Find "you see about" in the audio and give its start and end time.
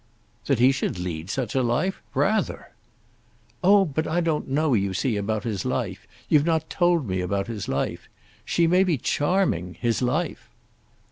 4.73-5.43